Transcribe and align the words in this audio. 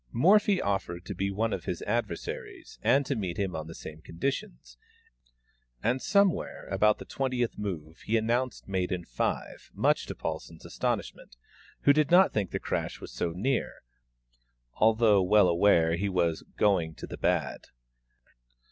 Morphy 0.11 0.59
offered 0.59 1.05
to 1.05 1.13
be 1.13 1.29
one 1.29 1.53
of 1.53 1.65
his 1.65 1.83
adversaries, 1.83 2.79
and 2.81 3.05
to 3.05 3.15
meet 3.15 3.37
him 3.37 3.55
on 3.55 3.67
the 3.67 3.75
same 3.75 4.01
conditions; 4.01 4.75
and 5.83 6.01
somewhere 6.01 6.65
about 6.69 6.97
the 6.97 7.05
twentieth 7.05 7.55
move 7.59 7.99
he 7.99 8.17
announced 8.17 8.67
mate 8.67 8.91
in 8.91 9.05
five, 9.05 9.69
much 9.75 10.07
to 10.07 10.15
Paulsen's 10.15 10.65
astonishment, 10.65 11.35
who 11.81 11.93
did 11.93 12.09
not 12.09 12.33
think 12.33 12.49
the 12.49 12.59
crash 12.59 12.99
was 12.99 13.11
so 13.13 13.29
near, 13.29 13.83
although 14.73 15.21
well 15.21 15.47
aware 15.47 15.95
he 15.95 16.09
was 16.09 16.41
"going 16.57 16.95
to 16.95 17.05
the 17.05 17.15
bad." 17.19 17.67